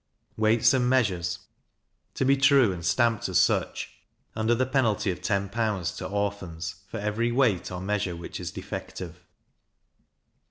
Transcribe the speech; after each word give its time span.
Weights 0.35 0.73
and 0.73 0.89
Measures 0.89 1.37
to 2.15 2.25
be 2.25 2.35
true, 2.35 2.71
and 2.71 2.83
stamped 2.83 3.29
as 3.29 3.39
such, 3.39 3.97
under 4.35 4.55
the 4.55 4.65
penalty 4.65 5.11
of 5.11 5.21
ten 5.21 5.47
pounds 5.47 5.91
to 5.97 6.07
Orphans, 6.07 6.77
for 6.87 6.97
every 6.97 7.31
weight 7.31 7.71
or 7.71 7.79
measure 7.79 8.15
which 8.15 8.39
is 8.39 8.49
defective. 8.49 9.23